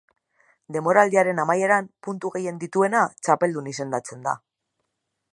Denboraldiaren 0.75 1.41
amaieran 1.43 1.89
puntu 2.07 2.31
gehien 2.37 2.57
dituena 2.63 3.01
txapeldun 3.27 3.69
izendatzen 3.73 4.25
da. 4.29 4.33